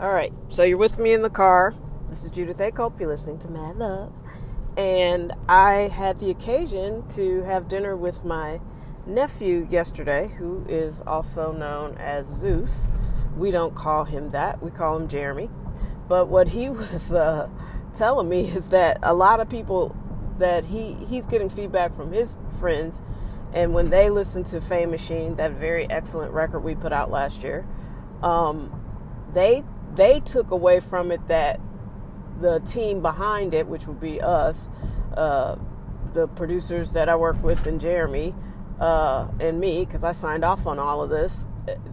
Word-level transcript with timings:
All 0.00 0.14
right, 0.14 0.32
so 0.48 0.62
you're 0.62 0.78
with 0.78 0.98
me 0.98 1.12
in 1.12 1.20
the 1.20 1.28
car. 1.28 1.74
This 2.08 2.24
is 2.24 2.30
Judith 2.30 2.58
A. 2.58 2.70
Cope. 2.70 2.98
You're 2.98 3.10
listening 3.10 3.38
to 3.40 3.50
Mad 3.50 3.76
Love. 3.76 4.10
And 4.78 5.34
I 5.46 5.90
had 5.92 6.18
the 6.20 6.30
occasion 6.30 7.06
to 7.08 7.42
have 7.42 7.68
dinner 7.68 7.94
with 7.94 8.24
my 8.24 8.62
nephew 9.04 9.68
yesterday, 9.70 10.28
who 10.38 10.64
is 10.66 11.02
also 11.06 11.52
known 11.52 11.98
as 11.98 12.26
Zeus. 12.26 12.90
We 13.36 13.50
don't 13.50 13.74
call 13.74 14.04
him 14.04 14.30
that, 14.30 14.62
we 14.62 14.70
call 14.70 14.96
him 14.96 15.06
Jeremy. 15.06 15.50
But 16.08 16.28
what 16.28 16.48
he 16.48 16.68
was 16.70 17.12
uh, 17.12 17.50
telling 17.92 18.26
me 18.26 18.48
is 18.48 18.70
that 18.70 19.00
a 19.02 19.12
lot 19.12 19.40
of 19.40 19.50
people 19.50 19.94
that 20.38 20.64
he, 20.64 20.94
he's 20.94 21.26
getting 21.26 21.50
feedback 21.50 21.92
from 21.92 22.10
his 22.10 22.38
friends, 22.58 23.02
and 23.52 23.74
when 23.74 23.90
they 23.90 24.08
listen 24.08 24.44
to 24.44 24.62
Fame 24.62 24.92
Machine, 24.92 25.34
that 25.34 25.50
very 25.52 25.86
excellent 25.90 26.32
record 26.32 26.60
we 26.60 26.74
put 26.74 26.90
out 26.90 27.10
last 27.10 27.42
year, 27.42 27.66
um, 28.22 28.80
they 29.34 29.62
they 29.94 30.20
took 30.20 30.50
away 30.50 30.80
from 30.80 31.10
it 31.10 31.26
that 31.28 31.60
the 32.38 32.60
team 32.60 33.02
behind 33.02 33.54
it, 33.54 33.66
which 33.66 33.86
would 33.86 34.00
be 34.00 34.20
us, 34.20 34.68
uh, 35.16 35.56
the 36.12 36.28
producers 36.28 36.92
that 36.92 37.08
I 37.08 37.16
work 37.16 37.42
with, 37.42 37.66
and 37.66 37.80
Jeremy, 37.80 38.34
uh, 38.80 39.28
and 39.38 39.60
me, 39.60 39.84
because 39.84 40.04
I 40.04 40.12
signed 40.12 40.44
off 40.44 40.66
on 40.66 40.78
all 40.78 41.02
of 41.02 41.10
this, 41.10 41.46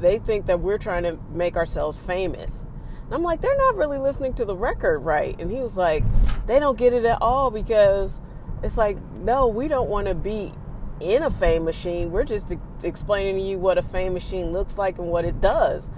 they 0.00 0.18
think 0.18 0.46
that 0.46 0.60
we're 0.60 0.78
trying 0.78 1.04
to 1.04 1.18
make 1.30 1.56
ourselves 1.56 2.00
famous. 2.00 2.66
And 3.04 3.14
I'm 3.14 3.22
like, 3.22 3.40
they're 3.40 3.56
not 3.56 3.76
really 3.76 3.98
listening 3.98 4.34
to 4.34 4.44
the 4.44 4.56
record 4.56 5.00
right. 5.00 5.38
And 5.38 5.50
he 5.50 5.58
was 5.58 5.76
like, 5.76 6.04
they 6.46 6.58
don't 6.58 6.76
get 6.76 6.92
it 6.92 7.04
at 7.04 7.18
all 7.22 7.50
because 7.50 8.20
it's 8.62 8.76
like, 8.76 8.98
no, 9.14 9.46
we 9.46 9.68
don't 9.68 9.88
want 9.88 10.08
to 10.08 10.14
be 10.14 10.52
in 11.00 11.22
a 11.22 11.30
fame 11.30 11.64
machine. 11.64 12.10
We're 12.10 12.24
just 12.24 12.52
explaining 12.82 13.36
to 13.36 13.42
you 13.42 13.58
what 13.58 13.78
a 13.78 13.82
fame 13.82 14.12
machine 14.12 14.52
looks 14.52 14.78
like 14.78 14.98
and 14.98 15.08
what 15.08 15.24
it 15.24 15.40
does. 15.40 15.90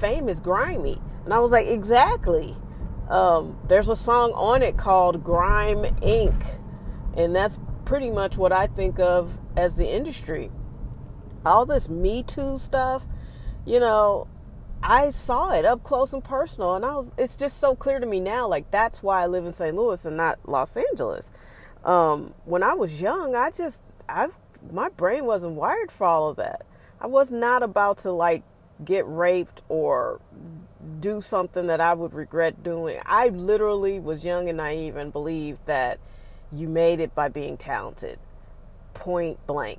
Fame 0.00 0.28
is 0.28 0.40
grimy. 0.40 1.00
And 1.24 1.32
I 1.32 1.38
was 1.38 1.52
like, 1.52 1.66
exactly. 1.66 2.56
Um, 3.08 3.58
there's 3.68 3.88
a 3.88 3.96
song 3.96 4.32
on 4.32 4.62
it 4.62 4.76
called 4.76 5.22
Grime 5.22 5.84
Inc. 6.00 6.44
And 7.16 7.34
that's 7.34 7.58
pretty 7.84 8.10
much 8.10 8.36
what 8.36 8.52
I 8.52 8.66
think 8.66 8.98
of 8.98 9.38
as 9.56 9.76
the 9.76 9.88
industry. 9.88 10.50
All 11.44 11.66
this 11.66 11.88
Me 11.88 12.22
Too 12.22 12.58
stuff, 12.58 13.04
you 13.64 13.80
know, 13.80 14.28
I 14.82 15.10
saw 15.10 15.52
it 15.52 15.64
up 15.64 15.84
close 15.84 16.12
and 16.12 16.24
personal. 16.24 16.74
And 16.74 16.84
I 16.84 16.94
was, 16.94 17.12
it's 17.18 17.36
just 17.36 17.58
so 17.58 17.76
clear 17.76 18.00
to 18.00 18.06
me 18.06 18.20
now. 18.20 18.48
Like, 18.48 18.70
that's 18.70 19.02
why 19.02 19.22
I 19.22 19.26
live 19.26 19.44
in 19.44 19.52
St. 19.52 19.76
Louis 19.76 20.04
and 20.04 20.16
not 20.16 20.38
Los 20.48 20.76
Angeles. 20.76 21.30
Um, 21.84 22.34
when 22.44 22.62
I 22.62 22.74
was 22.74 23.00
young, 23.00 23.34
I 23.36 23.50
just, 23.50 23.82
I, 24.08 24.28
my 24.72 24.88
brain 24.88 25.24
wasn't 25.24 25.54
wired 25.54 25.92
for 25.92 26.06
all 26.06 26.28
of 26.28 26.36
that. 26.36 26.64
I 27.00 27.06
was 27.06 27.32
not 27.32 27.62
about 27.62 27.98
to 27.98 28.12
like 28.12 28.44
get 28.84 29.06
raped 29.06 29.62
or 29.68 30.20
do 31.00 31.20
something 31.20 31.66
that 31.66 31.80
I 31.80 31.94
would 31.94 32.12
regret 32.12 32.62
doing. 32.62 33.00
I 33.04 33.28
literally 33.28 34.00
was 34.00 34.24
young 34.24 34.48
and 34.48 34.56
naive 34.56 34.96
and 34.96 35.12
believed 35.12 35.66
that 35.66 35.98
you 36.50 36.68
made 36.68 37.00
it 37.00 37.14
by 37.14 37.28
being 37.28 37.56
talented, 37.56 38.18
point 38.94 39.44
blank. 39.46 39.78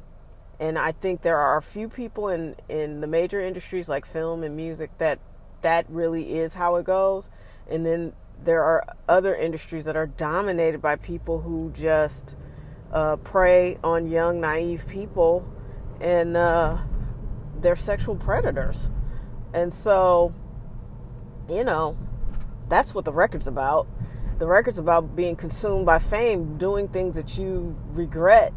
And 0.59 0.77
I 0.79 0.91
think 0.91 1.21
there 1.21 1.37
are 1.37 1.57
a 1.57 1.61
few 1.61 1.89
people 1.89 2.29
in, 2.29 2.55
in 2.69 3.01
the 3.01 3.07
major 3.07 3.41
industries 3.41 3.89
like 3.89 4.05
film 4.05 4.43
and 4.43 4.55
music 4.55 4.91
that 4.97 5.19
that 5.61 5.85
really 5.89 6.37
is 6.37 6.55
how 6.55 6.75
it 6.75 6.85
goes. 6.85 7.29
And 7.69 7.85
then 7.85 8.13
there 8.41 8.61
are 8.63 8.85
other 9.07 9.35
industries 9.35 9.85
that 9.85 9.95
are 9.95 10.07
dominated 10.07 10.81
by 10.81 10.95
people 10.97 11.41
who 11.41 11.71
just 11.73 12.35
uh, 12.91 13.15
prey 13.17 13.77
on 13.83 14.07
young, 14.07 14.39
naive 14.41 14.87
people 14.87 15.47
and 15.99 16.35
uh, 16.35 16.77
they're 17.63 17.75
sexual 17.75 18.15
predators. 18.15 18.91
And 19.53 19.73
so 19.73 20.33
you 21.49 21.63
know, 21.63 21.97
that's 22.69 22.93
what 22.93 23.05
the 23.05 23.11
record's 23.11 23.47
about. 23.47 23.87
The 24.39 24.47
record's 24.47 24.79
about 24.79 25.15
being 25.15 25.35
consumed 25.35 25.85
by 25.85 25.99
fame, 25.99 26.57
doing 26.57 26.87
things 26.87 27.15
that 27.15 27.37
you 27.37 27.77
regret, 27.91 28.53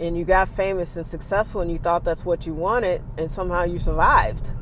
and 0.00 0.18
you 0.18 0.24
got 0.24 0.48
famous 0.48 0.96
and 0.96 1.06
successful, 1.06 1.60
and 1.60 1.70
you 1.70 1.78
thought 1.78 2.04
that's 2.04 2.24
what 2.24 2.46
you 2.46 2.54
wanted, 2.54 3.02
and 3.16 3.30
somehow 3.30 3.64
you 3.64 3.78
survived. 3.78 4.52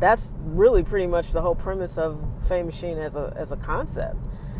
That's 0.00 0.32
really 0.38 0.82
pretty 0.82 1.06
much 1.06 1.32
the 1.32 1.42
whole 1.42 1.54
premise 1.54 1.98
of 1.98 2.46
Fame 2.48 2.66
Machine 2.66 2.98
as 2.98 3.16
a 3.16 3.32
as 3.36 3.52
a 3.52 3.56
concept, 3.56 4.16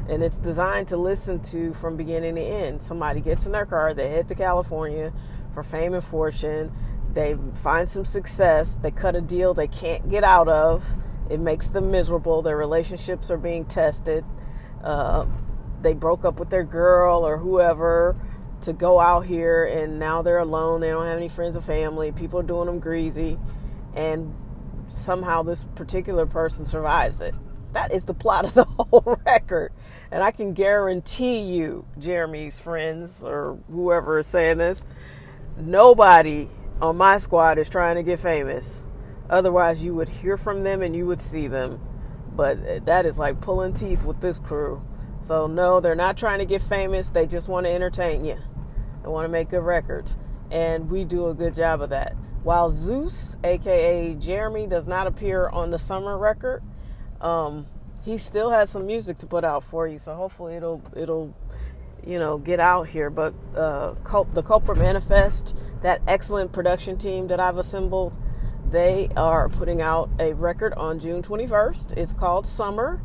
and 0.08 0.22
it's 0.22 0.38
designed 0.38 0.88
to 0.88 0.96
listen 0.96 1.40
to 1.40 1.72
from 1.74 1.96
beginning 1.96 2.36
to 2.36 2.42
end. 2.42 2.80
Somebody 2.80 3.20
gets 3.20 3.46
in 3.46 3.52
their 3.52 3.66
car, 3.66 3.94
they 3.94 4.08
head 4.08 4.28
to 4.28 4.34
California 4.34 5.12
for 5.52 5.62
fame 5.62 5.94
and 5.94 6.04
fortune. 6.04 6.72
They 7.12 7.36
find 7.54 7.88
some 7.88 8.04
success. 8.04 8.78
They 8.80 8.90
cut 8.90 9.16
a 9.16 9.20
deal 9.20 9.52
they 9.54 9.68
can't 9.68 10.08
get 10.08 10.24
out 10.24 10.48
of 10.48 10.84
it 11.30 11.38
makes 11.38 11.68
them 11.68 11.92
miserable. 11.92 12.42
Their 12.42 12.56
relationships 12.56 13.30
are 13.30 13.38
being 13.38 13.64
tested. 13.64 14.24
Uh, 14.82 15.26
they 15.80 15.94
broke 15.94 16.24
up 16.24 16.40
with 16.40 16.50
their 16.50 16.64
girl 16.64 17.24
or 17.24 17.38
whoever 17.38 18.16
to 18.62 18.72
go 18.72 18.98
out 18.98 19.24
here, 19.24 19.64
and 19.64 19.98
now 19.98 20.22
they're 20.22 20.38
alone. 20.38 20.80
They 20.80 20.88
don't 20.88 21.06
have 21.06 21.16
any 21.16 21.28
friends 21.28 21.56
or 21.56 21.60
family. 21.60 22.10
People 22.10 22.40
are 22.40 22.42
doing 22.42 22.66
them 22.66 22.80
greasy, 22.80 23.38
and 23.94 24.34
somehow 24.88 25.44
this 25.44 25.64
particular 25.76 26.26
person 26.26 26.66
survives 26.66 27.20
it. 27.20 27.34
That 27.72 27.92
is 27.92 28.04
the 28.04 28.14
plot 28.14 28.44
of 28.46 28.54
the 28.54 28.64
whole 28.78 29.20
record. 29.24 29.72
And 30.10 30.24
I 30.24 30.32
can 30.32 30.52
guarantee 30.52 31.38
you, 31.38 31.86
Jeremy's 31.96 32.58
friends 32.58 33.22
or 33.22 33.56
whoever 33.70 34.18
is 34.18 34.26
saying 34.26 34.58
this, 34.58 34.84
nobody 35.56 36.48
on 36.80 36.96
my 36.96 37.18
squad 37.18 37.58
is 37.58 37.68
trying 37.68 37.96
to 37.96 38.02
get 38.02 38.18
famous. 38.18 38.84
Otherwise, 39.28 39.84
you 39.84 39.94
would 39.94 40.08
hear 40.08 40.36
from 40.36 40.62
them 40.64 40.82
and 40.82 40.94
you 40.96 41.06
would 41.06 41.20
see 41.20 41.46
them. 41.46 41.80
But 42.32 42.86
that 42.86 43.06
is 43.06 43.18
like 43.18 43.40
pulling 43.40 43.74
teeth 43.74 44.04
with 44.04 44.20
this 44.20 44.38
crew. 44.38 44.82
So, 45.20 45.46
no, 45.46 45.80
they're 45.80 45.94
not 45.94 46.16
trying 46.16 46.38
to 46.38 46.46
get 46.46 46.62
famous. 46.62 47.10
They 47.10 47.26
just 47.26 47.48
want 47.48 47.66
to 47.66 47.70
entertain 47.70 48.24
you. 48.24 48.38
They 49.02 49.08
want 49.08 49.24
to 49.24 49.28
make 49.28 49.50
good 49.50 49.62
records. 49.62 50.16
And 50.50 50.90
we 50.90 51.04
do 51.04 51.28
a 51.28 51.34
good 51.34 51.54
job 51.54 51.82
of 51.82 51.90
that. 51.90 52.16
While 52.42 52.70
Zeus, 52.70 53.36
aka 53.44 54.14
Jeremy, 54.14 54.66
does 54.66 54.88
not 54.88 55.06
appear 55.06 55.48
on 55.48 55.70
the 55.70 55.78
summer 55.78 56.16
record, 56.16 56.62
um, 57.20 57.66
he 58.02 58.16
still 58.16 58.50
has 58.50 58.70
some 58.70 58.86
music 58.86 59.18
to 59.18 59.26
put 59.26 59.44
out 59.44 59.62
for 59.62 59.86
you. 59.86 59.98
So 59.98 60.14
hopefully 60.14 60.54
it'll 60.54 60.82
it'll 60.96 61.34
you 62.04 62.18
know 62.18 62.38
get 62.38 62.58
out 62.58 62.88
here. 62.88 63.10
But 63.10 63.34
uh, 63.54 63.94
the 64.32 64.42
Culprit 64.42 64.78
Manifest, 64.78 65.54
that 65.82 66.02
excellent 66.06 66.52
production 66.52 66.96
team 66.96 67.28
that 67.28 67.40
I've 67.40 67.58
assembled, 67.58 68.18
they 68.70 69.08
are 69.16 69.48
putting 69.48 69.80
out 69.80 70.10
a 70.18 70.32
record 70.34 70.74
on 70.74 70.98
June 70.98 71.22
21st. 71.22 71.96
It's 71.96 72.12
called 72.12 72.46
Summer. 72.46 73.02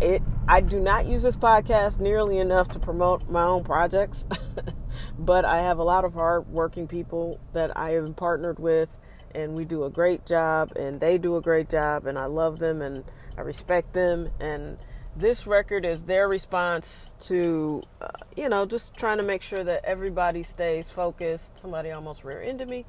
It 0.00 0.22
I 0.48 0.60
do 0.60 0.78
not 0.78 1.06
use 1.06 1.22
this 1.22 1.36
podcast 1.36 1.98
nearly 1.98 2.38
enough 2.38 2.68
to 2.68 2.78
promote 2.78 3.28
my 3.28 3.42
own 3.42 3.64
projects, 3.64 4.26
but 5.18 5.44
I 5.44 5.62
have 5.62 5.78
a 5.78 5.84
lot 5.84 6.04
of 6.04 6.14
hard 6.14 6.48
working 6.48 6.86
people 6.86 7.40
that 7.52 7.76
I 7.76 7.90
have 7.92 8.14
partnered 8.14 8.58
with 8.58 9.00
and 9.36 9.54
we 9.54 9.64
do 9.64 9.84
a 9.84 9.90
great 9.90 10.24
job 10.24 10.72
and 10.76 10.98
they 10.98 11.18
do 11.18 11.36
a 11.36 11.42
great 11.42 11.68
job 11.68 12.06
and 12.06 12.18
I 12.18 12.24
love 12.24 12.58
them 12.58 12.80
and 12.80 13.04
I 13.36 13.42
respect 13.42 13.92
them 13.92 14.30
and 14.40 14.78
this 15.16 15.46
record 15.46 15.84
is 15.84 16.04
their 16.04 16.28
response 16.28 17.14
to 17.20 17.82
uh, 18.00 18.08
you 18.36 18.48
know 18.48 18.66
just 18.66 18.94
trying 18.96 19.16
to 19.16 19.22
make 19.22 19.42
sure 19.42 19.64
that 19.64 19.84
everybody 19.84 20.42
stays 20.42 20.90
focused 20.90 21.58
somebody 21.58 21.90
almost 21.90 22.22
rear 22.22 22.42
ended 22.42 22.68
me 22.68 22.84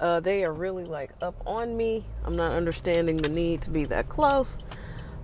uh, 0.00 0.20
they 0.20 0.44
are 0.44 0.52
really 0.52 0.84
like 0.84 1.10
up 1.22 1.34
on 1.46 1.76
me. 1.76 2.04
I'm 2.24 2.36
not 2.36 2.52
understanding 2.52 3.16
the 3.16 3.28
need 3.28 3.62
to 3.62 3.70
be 3.70 3.84
that 3.86 4.08
close. 4.08 4.56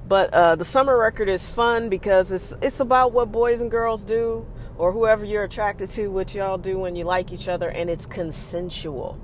But 0.07 0.33
uh, 0.33 0.57
the 0.57 0.65
summer 0.65 0.97
record 0.99 1.29
is 1.29 1.49
fun 1.49 1.89
because 1.89 2.33
it's 2.33 2.55
it's 2.61 2.81
about 2.81 3.13
what 3.13 3.31
boys 3.31 3.61
and 3.61 3.71
girls 3.71 4.05
do, 4.05 4.47
or 4.77 4.93
whoever 4.93 5.25
you're 5.25 5.45
attracted 5.45 5.91
to, 5.91 6.09
what 6.09 6.35
y'all 6.35 6.59
do 6.59 6.79
when 6.79 6.97
you 6.97 7.05
like 7.05 7.33
each 7.33 7.49
other, 7.49 7.69
and 7.69 7.91
it's 7.91 8.07
consensual. 8.07 9.21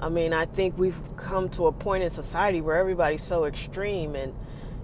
I 0.00 0.08
mean, 0.08 0.32
I 0.32 0.46
think 0.46 0.76
we've 0.76 0.98
come 1.16 1.48
to 1.50 1.66
a 1.66 1.72
point 1.72 2.02
in 2.02 2.10
society 2.10 2.60
where 2.60 2.76
everybody's 2.76 3.22
so 3.22 3.44
extreme, 3.44 4.14
and 4.14 4.34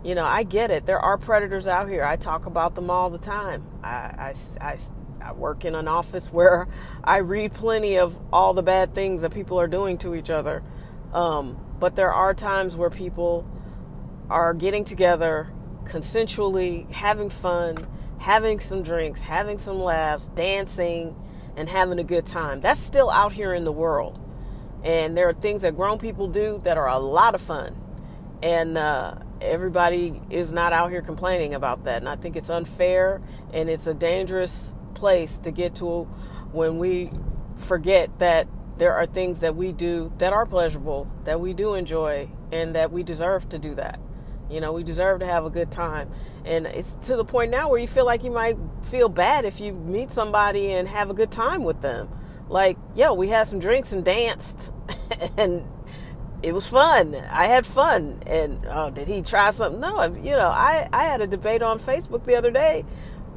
you 0.04 0.14
know, 0.14 0.24
I 0.24 0.42
get 0.42 0.70
it. 0.70 0.86
There 0.86 0.98
are 0.98 1.16
predators 1.16 1.68
out 1.68 1.88
here. 1.88 2.04
I 2.04 2.16
talk 2.16 2.46
about 2.46 2.74
them 2.74 2.90
all 2.90 3.10
the 3.10 3.18
time. 3.18 3.64
I, 3.82 3.88
I, 3.88 4.34
I 4.60 4.78
I 5.24 5.32
work 5.32 5.64
in 5.64 5.74
an 5.74 5.86
office 5.88 6.26
where 6.32 6.68
I 7.04 7.18
read 7.18 7.54
plenty 7.54 7.96
of 7.98 8.18
all 8.32 8.54
the 8.54 8.62
bad 8.62 8.94
things 8.94 9.22
that 9.22 9.32
people 9.32 9.60
are 9.60 9.68
doing 9.68 9.98
to 9.98 10.14
each 10.14 10.30
other. 10.30 10.62
Um, 11.12 11.58
but 11.78 11.96
there 11.96 12.12
are 12.12 12.34
times 12.34 12.76
where 12.76 12.90
people 12.90 13.46
are 14.30 14.54
getting 14.54 14.84
together 14.84 15.52
consensually, 15.84 16.90
having 16.90 17.28
fun, 17.28 17.76
having 18.18 18.60
some 18.60 18.82
drinks, 18.82 19.20
having 19.20 19.58
some 19.58 19.82
laughs, 19.82 20.28
dancing, 20.34 21.14
and 21.56 21.68
having 21.68 21.98
a 21.98 22.04
good 22.04 22.24
time. 22.24 22.60
That's 22.60 22.80
still 22.80 23.10
out 23.10 23.32
here 23.32 23.52
in 23.52 23.64
the 23.64 23.72
world. 23.72 24.18
And 24.84 25.16
there 25.16 25.28
are 25.28 25.34
things 25.34 25.62
that 25.62 25.76
grown 25.76 25.98
people 25.98 26.28
do 26.28 26.60
that 26.64 26.78
are 26.78 26.88
a 26.88 26.98
lot 26.98 27.34
of 27.34 27.40
fun. 27.40 27.76
And 28.42 28.76
uh, 28.76 29.14
everybody 29.40 30.20
is 30.30 30.52
not 30.52 30.72
out 30.72 30.90
here 30.90 31.02
complaining 31.02 31.54
about 31.54 31.84
that. 31.84 31.98
And 31.98 32.08
I 32.08 32.16
think 32.16 32.36
it's 32.36 32.50
unfair 32.50 33.20
and 33.52 33.70
it's 33.70 33.86
a 33.86 33.94
dangerous 33.94 34.74
place 34.94 35.38
to 35.40 35.50
get 35.50 35.76
to 35.76 36.04
when 36.52 36.78
we 36.78 37.10
forget 37.56 38.18
that 38.18 38.48
there 38.78 38.94
are 38.94 39.06
things 39.06 39.40
that 39.40 39.54
we 39.54 39.72
do 39.72 40.12
that 40.18 40.32
are 40.32 40.46
pleasurable, 40.46 41.08
that 41.24 41.40
we 41.40 41.52
do 41.52 41.74
enjoy, 41.74 42.28
and 42.50 42.74
that 42.74 42.90
we 42.90 43.02
deserve 43.02 43.48
to 43.50 43.58
do 43.58 43.74
that. 43.74 44.00
You 44.50 44.60
know, 44.60 44.72
we 44.72 44.82
deserve 44.82 45.20
to 45.20 45.26
have 45.26 45.44
a 45.44 45.50
good 45.50 45.70
time. 45.70 46.10
And 46.44 46.66
it's 46.66 46.96
to 47.02 47.16
the 47.16 47.24
point 47.24 47.50
now 47.50 47.68
where 47.68 47.78
you 47.78 47.86
feel 47.86 48.04
like 48.04 48.24
you 48.24 48.30
might 48.30 48.58
feel 48.82 49.08
bad 49.08 49.44
if 49.44 49.60
you 49.60 49.72
meet 49.72 50.10
somebody 50.10 50.72
and 50.72 50.88
have 50.88 51.10
a 51.10 51.14
good 51.14 51.30
time 51.30 51.64
with 51.64 51.80
them. 51.80 52.08
Like, 52.48 52.76
yo, 52.94 53.14
we 53.14 53.28
had 53.28 53.48
some 53.48 53.60
drinks 53.60 53.92
and 53.92 54.04
danced 54.04 54.72
and 55.36 55.64
it 56.42 56.52
was 56.52 56.68
fun. 56.68 57.14
I 57.30 57.46
had 57.46 57.66
fun. 57.66 58.20
And 58.26 58.66
oh, 58.68 58.90
did 58.90 59.08
he 59.08 59.22
try 59.22 59.50
something? 59.52 59.80
No, 59.80 60.02
you 60.04 60.32
know, 60.32 60.48
I, 60.48 60.88
I 60.92 61.04
had 61.04 61.20
a 61.20 61.26
debate 61.26 61.62
on 61.62 61.78
Facebook 61.78 62.24
the 62.24 62.34
other 62.34 62.50
day. 62.50 62.84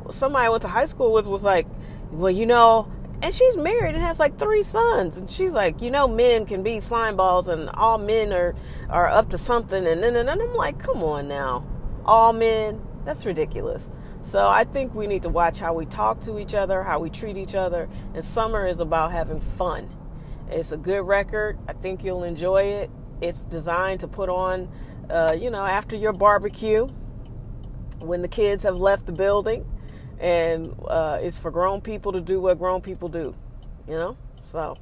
Somebody 0.10 0.46
I 0.46 0.50
went 0.50 0.62
to 0.64 0.68
high 0.68 0.86
school 0.86 1.14
with 1.14 1.26
was 1.26 1.44
like, 1.44 1.68
well, 2.12 2.32
you 2.32 2.46
know, 2.46 2.92
and 3.22 3.34
she's 3.34 3.56
married 3.58 3.96
and 3.96 4.04
has 4.04 4.20
like 4.20 4.38
three 4.38 4.64
sons 4.64 5.18
and 5.18 5.30
she's 5.30 5.54
like 5.54 5.82
you 5.82 5.90
know 5.90 6.08
men 6.08 6.46
can 6.46 6.62
be 6.62 6.80
slime 6.80 7.16
balls 7.16 7.48
and 7.48 7.70
all 7.70 7.98
men 7.98 8.34
are 8.34 8.54
are 8.90 9.08
up 9.08 9.30
to 9.30 9.38
something 9.38 9.88
and 9.88 10.04
then 10.04 10.16
and, 10.16 10.30
and 10.30 10.42
i'm 10.42 10.54
like 10.54 10.78
come 10.80 11.02
on 11.02 11.28
now 11.28 11.66
all 12.06 12.34
men 12.34 12.80
that's 13.06 13.26
ridiculous 13.26 13.90
so 14.22 14.48
i 14.48 14.64
think 14.64 14.94
we 14.94 15.08
need 15.08 15.22
to 15.22 15.30
watch 15.30 15.58
how 15.58 15.74
we 15.74 15.86
talk 15.86 16.22
to 16.22 16.38
each 16.38 16.54
other 16.54 16.84
how 16.84 17.00
we 17.00 17.10
treat 17.10 17.38
each 17.38 17.56
other 17.56 17.88
and 18.14 18.24
summer 18.24 18.68
is 18.68 18.80
about 18.80 19.12
having 19.12 19.40
fun 19.40 19.90
it's 20.50 20.72
a 20.72 20.78
good 20.78 21.02
record 21.02 21.58
i 21.68 21.74
think 21.74 22.04
you'll 22.04 22.24
enjoy 22.24 22.64
it 22.64 22.90
it's 23.22 23.44
designed 23.44 24.00
to 24.00 24.08
put 24.08 24.30
on 24.30 24.70
uh, 25.10 25.36
you 25.40 25.50
know 25.50 25.64
after 25.66 25.96
your 25.96 26.14
barbecue 26.14 26.88
when 28.00 28.22
the 28.22 28.28
kids 28.28 28.64
have 28.64 28.76
left 28.76 29.06
the 29.06 29.12
building 29.12 29.66
and 30.20 30.74
uh, 30.88 31.20
it's 31.22 31.38
for 31.38 31.52
grown 31.52 31.82
people 31.82 32.12
to 32.14 32.22
do 32.22 32.40
what 32.40 32.58
grown 32.58 32.82
people 32.82 33.10
do, 33.10 33.36
you 33.88 33.96
know. 33.96 34.18
So 34.52 34.78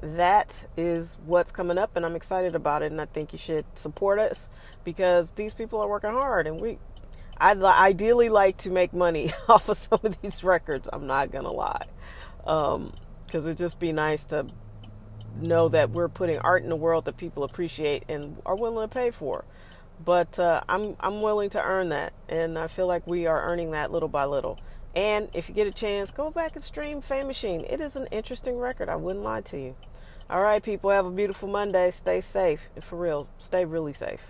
that 0.00 0.66
is 0.76 1.16
what's 1.24 1.52
coming 1.52 1.78
up, 1.78 1.96
and 1.96 2.04
I'm 2.04 2.16
excited 2.16 2.54
about 2.54 2.82
it. 2.82 2.90
And 2.90 3.00
I 3.00 3.06
think 3.06 3.32
you 3.32 3.38
should 3.38 3.64
support 3.74 4.18
us 4.18 4.48
because 4.84 5.32
these 5.32 5.54
people 5.54 5.80
are 5.80 5.88
working 5.88 6.10
hard, 6.10 6.46
and 6.46 6.60
we. 6.60 6.78
I'd 7.40 7.62
ideally 7.62 8.30
like 8.30 8.56
to 8.58 8.70
make 8.70 8.92
money 8.92 9.32
off 9.48 9.68
of 9.68 9.78
some 9.78 10.00
of 10.02 10.20
these 10.20 10.42
records. 10.42 10.88
I'm 10.92 11.06
not 11.06 11.30
gonna 11.30 11.52
lie, 11.52 11.86
because 12.38 12.74
um, 12.74 12.92
it'd 13.32 13.58
just 13.58 13.78
be 13.78 13.92
nice 13.92 14.24
to 14.24 14.46
know 15.40 15.68
that 15.68 15.90
we're 15.90 16.08
putting 16.08 16.38
art 16.38 16.62
in 16.62 16.68
the 16.68 16.76
world 16.76 17.04
that 17.06 17.16
people 17.16 17.44
appreciate 17.44 18.04
and 18.08 18.36
are 18.44 18.56
willing 18.56 18.88
to 18.88 18.92
pay 18.92 19.10
for 19.10 19.44
but 20.04 20.38
uh, 20.38 20.62
I'm 20.68 20.96
I'm 21.00 21.22
willing 21.22 21.50
to 21.50 21.62
earn 21.62 21.88
that, 21.90 22.12
and 22.28 22.58
I 22.58 22.66
feel 22.68 22.86
like 22.86 23.06
we 23.06 23.26
are 23.26 23.42
earning 23.42 23.72
that 23.72 23.90
little 23.90 24.08
by 24.08 24.24
little. 24.24 24.58
And 24.94 25.28
if 25.34 25.48
you 25.48 25.54
get 25.54 25.66
a 25.66 25.72
chance, 25.72 26.10
go 26.10 26.30
back 26.30 26.54
and 26.54 26.64
stream 26.64 27.00
Fame 27.02 27.26
Machine. 27.26 27.64
It 27.68 27.80
is 27.80 27.94
an 27.94 28.06
interesting 28.10 28.58
record. 28.58 28.88
I 28.88 28.96
wouldn't 28.96 29.24
lie 29.24 29.42
to 29.42 29.58
you. 29.58 29.76
All 30.30 30.42
right, 30.42 30.62
people, 30.62 30.90
have 30.90 31.06
a 31.06 31.10
beautiful 31.10 31.48
Monday. 31.48 31.90
Stay 31.90 32.20
safe, 32.20 32.68
and 32.74 32.84
for 32.84 32.96
real, 32.96 33.28
stay 33.38 33.64
really 33.64 33.92
safe. 33.92 34.20